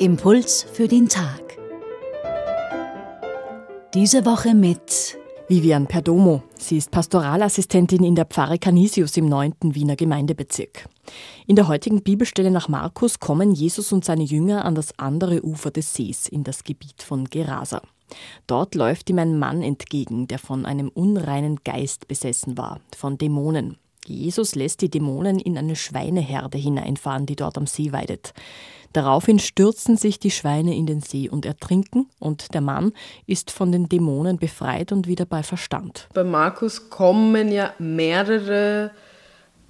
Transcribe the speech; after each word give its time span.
Impuls 0.00 0.62
für 0.72 0.88
den 0.88 1.10
Tag. 1.10 1.58
Diese 3.92 4.24
Woche 4.24 4.54
mit 4.54 5.18
Vivian 5.46 5.86
Perdomo. 5.86 6.42
Sie 6.54 6.78
ist 6.78 6.90
Pastoralassistentin 6.90 8.02
in 8.04 8.14
der 8.14 8.24
Pfarre 8.24 8.58
Canisius 8.58 9.18
im 9.18 9.26
9. 9.26 9.56
Wiener 9.60 9.96
Gemeindebezirk. 9.96 10.88
In 11.46 11.54
der 11.54 11.68
heutigen 11.68 12.02
Bibelstelle 12.02 12.50
nach 12.50 12.68
Markus 12.68 13.20
kommen 13.20 13.52
Jesus 13.52 13.92
und 13.92 14.02
seine 14.02 14.22
Jünger 14.22 14.64
an 14.64 14.74
das 14.74 14.98
andere 14.98 15.44
Ufer 15.44 15.70
des 15.70 15.92
Sees 15.92 16.28
in 16.28 16.44
das 16.44 16.64
Gebiet 16.64 17.02
von 17.02 17.26
Gerasa. 17.26 17.82
Dort 18.46 18.74
läuft 18.74 19.10
ihm 19.10 19.18
ein 19.18 19.38
Mann 19.38 19.60
entgegen, 19.62 20.26
der 20.28 20.38
von 20.38 20.64
einem 20.64 20.88
unreinen 20.88 21.58
Geist 21.62 22.08
besessen 22.08 22.56
war, 22.56 22.80
von 22.96 23.18
Dämonen. 23.18 23.76
Jesus 24.06 24.54
lässt 24.54 24.80
die 24.80 24.88
Dämonen 24.88 25.38
in 25.38 25.58
eine 25.58 25.76
Schweineherde 25.76 26.56
hineinfahren, 26.56 27.26
die 27.26 27.36
dort 27.36 27.58
am 27.58 27.66
See 27.66 27.92
weidet. 27.92 28.32
Daraufhin 28.92 29.38
stürzen 29.38 29.96
sich 29.96 30.18
die 30.18 30.30
Schweine 30.30 30.74
in 30.74 30.86
den 30.86 31.00
See 31.00 31.28
und 31.28 31.46
ertrinken, 31.46 32.08
und 32.18 32.54
der 32.54 32.60
Mann 32.60 32.92
ist 33.26 33.50
von 33.50 33.70
den 33.70 33.88
Dämonen 33.88 34.38
befreit 34.38 34.90
und 34.90 35.06
wieder 35.06 35.26
bei 35.26 35.42
Verstand. 35.42 36.08
Bei 36.12 36.24
Markus 36.24 36.90
kommen 36.90 37.52
ja 37.52 37.72
mehrere 37.78 38.90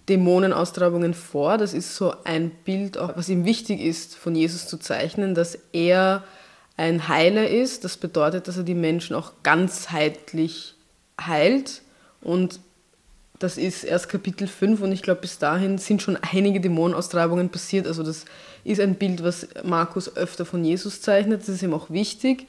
Dämonenaustreibungen 0.09 1.15
vor. 1.15 1.59
Das 1.59 1.75
ist 1.75 1.95
so 1.95 2.15
ein 2.25 2.51
Bild, 2.51 2.99
auch, 2.99 3.17
was 3.17 3.29
ihm 3.29 3.45
wichtig 3.45 3.81
ist, 3.81 4.17
von 4.17 4.35
Jesus 4.35 4.67
zu 4.67 4.79
zeichnen, 4.79 5.35
dass 5.35 5.59
er 5.73 6.25
ein 6.77 7.09
Heiler 7.09 7.49
ist. 7.49 7.85
Das 7.85 7.99
bedeutet, 7.99 8.49
dass 8.49 8.57
er 8.57 8.65
die 8.65 8.75
Menschen 8.75 9.15
auch 9.15 9.33
ganzheitlich 9.43 10.75
heilt 11.21 11.83
und 12.23 12.61
das 13.41 13.57
ist 13.57 13.85
erst 13.85 14.11
Kapitel 14.11 14.47
5 14.47 14.83
und 14.83 14.93
ich 14.93 15.01
glaube, 15.01 15.23
bis 15.23 15.39
dahin 15.39 15.79
sind 15.79 16.03
schon 16.03 16.19
einige 16.31 16.61
Dämonenaustreibungen 16.61 17.49
passiert. 17.49 17.87
Also 17.87 18.03
das 18.03 18.27
ist 18.65 18.81
ein 18.81 18.97
Bild, 18.97 19.25
was 19.25 19.49
Markus 19.65 20.15
öfter 20.15 20.45
von 20.45 20.63
Jesus 20.63 21.01
zeichnet. 21.01 21.41
Das 21.41 21.49
ist 21.49 21.63
ihm 21.63 21.73
auch 21.73 21.89
wichtig. 21.89 22.47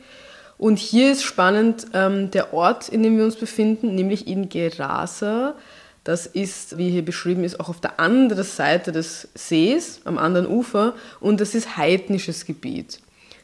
Und 0.57 0.77
hier 0.77 1.13
ist 1.13 1.23
spannend 1.23 1.87
ähm, 1.93 2.29
der 2.31 2.53
Ort, 2.53 2.89
in 2.89 3.03
dem 3.03 3.17
wir 3.17 3.23
uns 3.23 3.37
befinden, 3.37 3.95
nämlich 3.95 4.27
in 4.27 4.49
Gerasa. 4.49 5.55
Das 6.03 6.25
ist, 6.25 6.77
wie 6.77 6.89
hier 6.89 7.05
beschrieben 7.05 7.45
ist, 7.45 7.61
auch 7.61 7.69
auf 7.69 7.79
der 7.79 8.01
anderen 8.01 8.43
Seite 8.43 8.91
des 8.91 9.29
Sees, 9.33 10.01
am 10.03 10.17
anderen 10.17 10.45
Ufer. 10.45 10.93
Und 11.21 11.39
das 11.39 11.55
ist 11.55 11.77
heidnisches 11.77 12.45
Gebiet. 12.45 12.99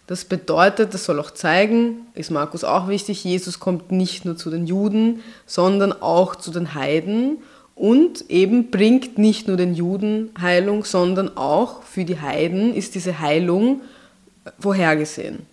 Das 0.07 0.23
bedeutet, 0.23 0.93
das 0.93 1.03
soll 1.03 1.19
auch 1.19 1.31
zeigen, 1.31 2.07
ist 2.15 2.31
Markus 2.31 2.63
auch 2.63 2.87
wichtig, 2.87 3.25
Jesus 3.25 3.59
kommt 3.59 3.91
nicht 3.91 4.23
nur 4.23 4.37
zu 4.37 4.49
den 4.49 4.65
Juden, 4.65 5.21
sondern 5.45 5.91
auch 5.91 6.35
zu 6.35 6.49
den 6.49 6.73
Heiden 6.73 7.39
und 7.75 8.29
eben 8.29 8.71
bringt 8.71 9.17
nicht 9.17 9.47
nur 9.47 9.57
den 9.57 9.75
Juden 9.75 10.31
Heilung, 10.41 10.85
sondern 10.85 11.35
auch 11.37 11.83
für 11.83 12.05
die 12.05 12.19
Heiden 12.19 12.73
ist 12.73 12.95
diese 12.95 13.19
Heilung 13.19 13.81
vorhergesehen. 14.59 15.45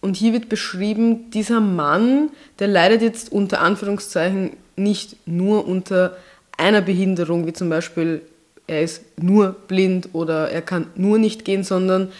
Und 0.00 0.16
hier 0.16 0.32
wird 0.32 0.48
beschrieben, 0.48 1.30
dieser 1.32 1.60
Mann, 1.60 2.30
der 2.58 2.68
leidet 2.68 3.02
jetzt 3.02 3.32
unter 3.32 3.60
Anführungszeichen 3.60 4.52
nicht 4.76 5.16
nur 5.26 5.66
unter 5.66 6.16
einer 6.56 6.82
Behinderung, 6.82 7.46
wie 7.46 7.52
zum 7.52 7.70
Beispiel 7.70 8.22
er 8.68 8.82
ist 8.82 9.02
nur 9.16 9.56
blind 9.66 10.10
oder 10.12 10.50
er 10.50 10.62
kann 10.62 10.88
nur 10.94 11.18
nicht 11.18 11.44
gehen, 11.44 11.64
sondern 11.64 12.12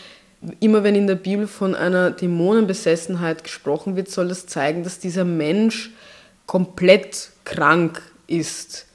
immer 0.61 0.84
wenn 0.84 0.94
in 0.94 1.06
der 1.06 1.17
Bibel 1.17 1.47
von 1.47 1.75
einer 1.75 2.11
Dämonenbesessenheit 2.11 3.42
gesprochen 3.42 3.97
wird, 3.97 4.11
soll 4.11 4.28
das 4.28 4.47
zeigen, 4.47 4.84
dass 4.84 4.98
dieser 4.98 5.25
Mensch 5.25 5.91
komplett 6.47 7.30
krank 7.45 8.00
ist. 8.27 8.86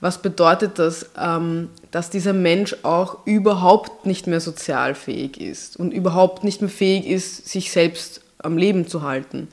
Was 0.00 0.22
bedeutet 0.22 0.78
das? 0.78 1.10
Ähm, 1.18 1.68
dass 1.90 2.10
dieser 2.10 2.32
Mensch 2.32 2.76
auch 2.82 3.26
überhaupt 3.26 4.06
nicht 4.06 4.26
mehr 4.26 4.40
sozialfähig 4.40 5.40
ist 5.40 5.76
und 5.76 5.92
überhaupt 5.92 6.44
nicht 6.44 6.60
mehr 6.60 6.70
fähig 6.70 7.06
ist, 7.06 7.48
sich 7.48 7.70
selbst 7.70 8.22
am 8.38 8.56
Leben 8.56 8.86
zu 8.86 9.02
halten. 9.02 9.48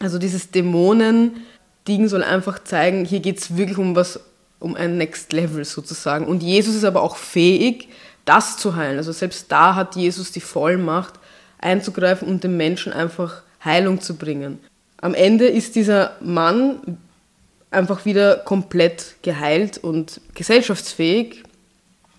Also 0.00 0.18
dieses 0.18 0.50
Dämonen-Ding 0.50 2.08
soll 2.08 2.22
einfach 2.22 2.62
zeigen, 2.62 3.04
hier 3.04 3.20
geht 3.20 3.38
es 3.38 3.56
wirklich 3.56 3.78
um 3.78 3.94
was, 3.94 4.20
um 4.58 4.74
ein 4.74 4.96
Next 4.96 5.32
Level 5.32 5.64
sozusagen. 5.64 6.26
Und 6.26 6.42
Jesus 6.42 6.74
ist 6.74 6.84
aber 6.84 7.02
auch 7.02 7.16
fähig, 7.16 7.88
das 8.24 8.56
zu 8.56 8.76
heilen. 8.76 8.96
Also 8.96 9.12
selbst 9.12 9.50
da 9.50 9.74
hat 9.74 9.96
Jesus 9.96 10.32
die 10.32 10.40
Vollmacht 10.40 11.14
einzugreifen 11.58 12.28
und 12.28 12.44
dem 12.44 12.56
Menschen 12.56 12.92
einfach 12.92 13.42
Heilung 13.64 14.00
zu 14.00 14.16
bringen. 14.16 14.60
Am 15.00 15.14
Ende 15.14 15.46
ist 15.46 15.74
dieser 15.74 16.12
Mann 16.20 16.98
einfach 17.70 18.04
wieder 18.04 18.36
komplett 18.36 19.16
geheilt 19.22 19.78
und 19.78 20.20
gesellschaftsfähig. 20.34 21.42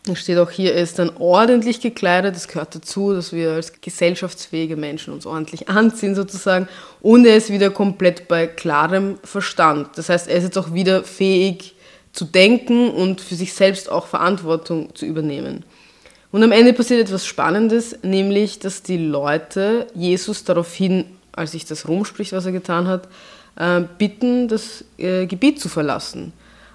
Es 0.07 0.19
steht 0.19 0.38
auch 0.38 0.51
hier, 0.51 0.75
er 0.75 0.83
ist 0.83 0.99
dann 0.99 1.09
ordentlich 1.17 1.81
gekleidet. 1.81 2.35
Das 2.35 2.47
gehört 2.47 2.75
dazu, 2.75 3.13
dass 3.13 3.33
wir 3.33 3.53
als 3.53 3.81
gesellschaftsfähige 3.81 4.75
Menschen 4.75 5.13
uns 5.13 5.25
ordentlich 5.25 5.69
anziehen 5.69 6.13
sozusagen. 6.13 6.67
Und 7.01 7.25
er 7.25 7.38
ist 7.38 7.49
wieder 7.49 7.71
komplett 7.71 8.27
bei 8.27 8.45
klarem 8.45 9.17
Verstand. 9.23 9.89
Das 9.95 10.09
heißt, 10.09 10.27
er 10.27 10.38
ist 10.38 10.44
jetzt 10.44 10.57
auch 10.57 10.73
wieder 10.73 11.03
fähig 11.03 11.75
zu 12.13 12.25
denken 12.25 12.91
und 12.91 13.19
für 13.19 13.35
sich 13.35 13.53
selbst 13.53 13.89
auch 13.91 14.07
Verantwortung 14.07 14.94
zu 14.95 15.05
übernehmen. 15.05 15.65
Und 16.35 16.44
am 16.44 16.51
Ende 16.51 16.73
passiert 16.73 17.00
etwas 17.00 17.25
Spannendes, 17.25 18.00
nämlich, 18.03 18.59
dass 18.59 18.84
die 18.84 18.97
Leute 18.97 19.88
Jesus 19.94 20.44
daraufhin, 20.44 21.06
als 21.31 21.53
sich 21.53 21.63
das 21.63 21.88
rumspricht, 21.88 22.34
was 22.34 22.46
er 22.46 22.51
getan 22.51 22.90
hat, 22.90 23.07
äh, 23.56 23.84
bitten, 23.97 24.50
das 24.50 24.84
äh, 24.97 25.28
Gebiet 25.28 25.62
zu 25.62 25.69
verlassen. 25.69 26.34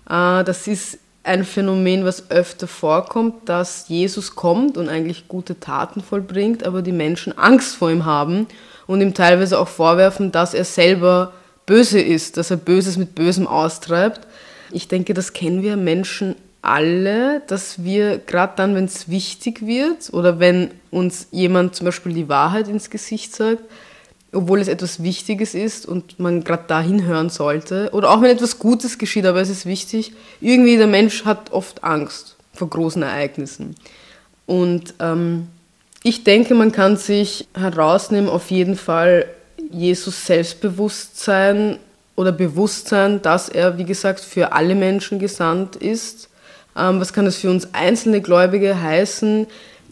Äh, 0.08 0.44
das 0.44 0.66
ist 0.66 0.98
ein 1.24 1.44
Phänomen, 1.44 2.06
was 2.06 2.30
öfter 2.30 2.66
vorkommt, 2.66 3.50
dass 3.50 3.90
Jesus 3.90 4.34
kommt 4.34 4.78
und 4.78 4.88
eigentlich 4.88 5.28
gute 5.28 5.60
Taten 5.60 6.00
vollbringt, 6.00 6.64
aber 6.64 6.80
die 6.80 6.90
Menschen 6.90 7.36
Angst 7.36 7.76
vor 7.76 7.90
ihm 7.90 8.06
haben 8.06 8.46
und 8.86 9.02
ihm 9.02 9.12
teilweise 9.12 9.58
auch 9.58 9.68
vorwerfen, 9.68 10.32
dass 10.32 10.54
er 10.54 10.64
selber 10.64 11.34
böse 11.66 12.00
ist, 12.00 12.38
dass 12.38 12.50
er 12.50 12.56
Böses 12.56 12.96
mit 12.96 13.14
Bösem 13.14 13.46
austreibt. 13.46 14.26
Ich 14.72 14.88
denke, 14.88 15.12
das 15.12 15.34
kennen 15.34 15.60
wir 15.60 15.76
Menschen 15.76 16.34
alle, 16.62 17.40
dass 17.46 17.84
wir 17.84 18.18
gerade 18.18 18.52
dann, 18.56 18.74
wenn 18.74 18.84
es 18.84 19.08
wichtig 19.08 19.66
wird 19.66 20.12
oder 20.12 20.38
wenn 20.38 20.70
uns 20.90 21.28
jemand 21.30 21.74
zum 21.74 21.86
Beispiel 21.86 22.12
die 22.12 22.28
Wahrheit 22.28 22.68
ins 22.68 22.90
Gesicht 22.90 23.34
sagt, 23.34 23.62
obwohl 24.32 24.60
es 24.60 24.68
etwas 24.68 25.02
Wichtiges 25.02 25.54
ist 25.54 25.86
und 25.86 26.20
man 26.20 26.44
gerade 26.44 26.64
dahin 26.68 27.04
hören 27.04 27.30
sollte, 27.30 27.90
oder 27.92 28.10
auch 28.10 28.22
wenn 28.22 28.30
etwas 28.30 28.58
Gutes 28.58 28.98
geschieht, 28.98 29.26
aber 29.26 29.40
es 29.40 29.48
ist 29.48 29.66
wichtig, 29.66 30.12
irgendwie 30.40 30.76
der 30.76 30.86
Mensch 30.86 31.24
hat 31.24 31.52
oft 31.52 31.82
Angst 31.82 32.36
vor 32.52 32.68
großen 32.68 33.02
Ereignissen. 33.02 33.74
Und 34.46 34.94
ähm, 35.00 35.48
ich 36.02 36.24
denke, 36.24 36.54
man 36.54 36.72
kann 36.72 36.96
sich 36.96 37.48
herausnehmen, 37.54 38.30
auf 38.30 38.50
jeden 38.50 38.76
Fall 38.76 39.26
Jesus 39.70 40.26
Selbstbewusstsein 40.26 41.78
oder 42.16 42.32
Bewusstsein, 42.32 43.22
dass 43.22 43.48
er, 43.48 43.78
wie 43.78 43.84
gesagt, 43.84 44.20
für 44.20 44.52
alle 44.52 44.74
Menschen 44.74 45.18
gesandt 45.18 45.76
ist 45.76 46.29
was 47.00 47.12
kann 47.12 47.24
das 47.24 47.36
für 47.36 47.50
uns 47.50 47.68
einzelne 47.72 48.20
Gläubige 48.20 48.80
heißen? 48.80 49.46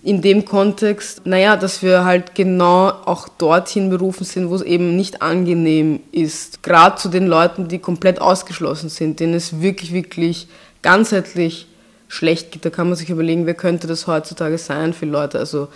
In 0.04 0.22
dem 0.22 0.44
Kontext, 0.44 1.26
naja, 1.26 1.56
dass 1.56 1.82
wir 1.82 2.04
halt 2.04 2.34
genau 2.34 2.88
auch 2.88 3.28
dorthin 3.28 3.90
berufen 3.90 4.24
sind, 4.24 4.48
wo 4.48 4.54
es 4.54 4.62
eben 4.62 4.96
nicht 4.96 5.22
angenehm 5.22 6.00
ist. 6.12 6.62
Gerade 6.62 6.96
zu 6.96 7.08
den 7.08 7.26
Leuten, 7.26 7.68
die 7.68 7.80
komplett 7.80 8.20
ausgeschlossen 8.20 8.90
sind, 8.90 9.18
denen 9.18 9.34
es 9.34 9.60
wirklich, 9.60 9.92
wirklich 9.92 10.48
ganzheitlich 10.82 11.66
schlecht 12.06 12.52
geht. 12.52 12.64
Da 12.64 12.70
kann 12.70 12.88
man 12.88 12.96
sich 12.96 13.10
überlegen, 13.10 13.46
wer 13.46 13.54
könnte 13.54 13.86
das 13.86 14.06
heutzutage 14.06 14.56
sein 14.56 14.92
für 14.92 15.06
Leute. 15.06 15.38
Also 15.38 15.68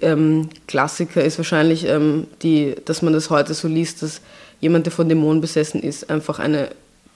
ähm, 0.00 0.48
Klassiker 0.66 1.22
ist 1.22 1.38
wahrscheinlich, 1.38 1.86
ähm, 1.86 2.26
die, 2.42 2.76
dass 2.84 3.02
man 3.02 3.12
das 3.12 3.30
heute 3.30 3.54
so 3.54 3.68
liest, 3.68 4.02
dass 4.02 4.20
jemand, 4.60 4.86
der 4.86 4.92
von 4.92 5.08
Dämonen 5.08 5.40
besessen 5.40 5.82
ist, 5.82 6.10
einfach 6.10 6.38
eine 6.38 6.68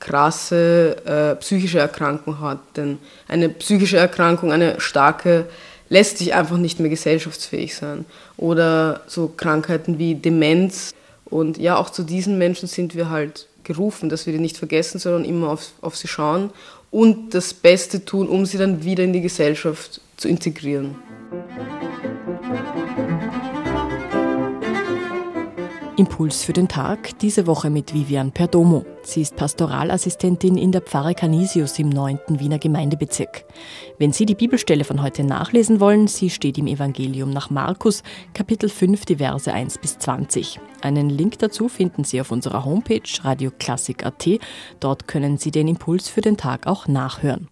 krasse 0.04 0.96
äh, 1.04 1.36
psychische 1.36 1.78
Erkrankung 1.78 2.40
hat. 2.40 2.58
Denn 2.76 2.98
eine 3.26 3.48
psychische 3.48 3.96
Erkrankung, 3.96 4.52
eine 4.52 4.80
starke, 4.80 5.46
lässt 5.88 6.18
sich 6.18 6.34
einfach 6.34 6.56
nicht 6.56 6.80
mehr 6.80 6.90
gesellschaftsfähig 6.90 7.74
sein. 7.74 8.04
Oder 8.36 9.02
so 9.06 9.28
Krankheiten 9.28 9.98
wie 9.98 10.14
Demenz. 10.14 10.94
Und 11.24 11.58
ja, 11.58 11.76
auch 11.76 11.90
zu 11.90 12.02
diesen 12.02 12.38
Menschen 12.38 12.68
sind 12.68 12.94
wir 12.94 13.10
halt 13.10 13.48
gerufen, 13.64 14.08
dass 14.08 14.26
wir 14.26 14.32
die 14.32 14.38
nicht 14.38 14.58
vergessen, 14.58 14.98
sondern 14.98 15.24
immer 15.24 15.48
auf, 15.48 15.72
auf 15.80 15.96
sie 15.96 16.08
schauen 16.08 16.50
und 16.90 17.34
das 17.34 17.54
Beste 17.54 18.04
tun, 18.04 18.28
um 18.28 18.46
sie 18.46 18.58
dann 18.58 18.84
wieder 18.84 19.02
in 19.02 19.12
die 19.12 19.22
Gesellschaft 19.22 20.00
zu 20.16 20.28
integrieren. 20.28 20.94
Impuls 25.96 26.42
für 26.42 26.52
den 26.52 26.66
Tag, 26.66 27.18
diese 27.20 27.46
Woche 27.46 27.70
mit 27.70 27.94
Vivian 27.94 28.32
Perdomo. 28.32 28.84
Sie 29.04 29.20
ist 29.20 29.36
Pastoralassistentin 29.36 30.58
in 30.58 30.72
der 30.72 30.80
Pfarre 30.80 31.14
Canisius 31.14 31.78
im 31.78 31.88
9. 31.88 32.18
Wiener 32.30 32.58
Gemeindebezirk. 32.58 33.44
Wenn 33.98 34.12
Sie 34.12 34.26
die 34.26 34.34
Bibelstelle 34.34 34.82
von 34.82 35.02
heute 35.02 35.22
nachlesen 35.22 35.78
wollen, 35.78 36.08
sie 36.08 36.30
steht 36.30 36.58
im 36.58 36.66
Evangelium 36.66 37.30
nach 37.30 37.48
Markus, 37.48 38.02
Kapitel 38.32 38.68
5, 38.68 39.04
die 39.04 39.16
Verse 39.16 39.52
1 39.52 39.78
bis 39.78 39.98
20. 39.98 40.58
Einen 40.82 41.10
Link 41.10 41.38
dazu 41.38 41.68
finden 41.68 42.02
Sie 42.02 42.20
auf 42.20 42.32
unserer 42.32 42.64
Homepage 42.64 43.02
radioklassik.at. 43.22 44.28
Dort 44.80 45.06
können 45.06 45.38
Sie 45.38 45.52
den 45.52 45.68
Impuls 45.68 46.08
für 46.08 46.22
den 46.22 46.36
Tag 46.36 46.66
auch 46.66 46.88
nachhören. 46.88 47.48